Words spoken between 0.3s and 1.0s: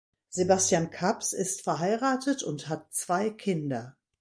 Sebastian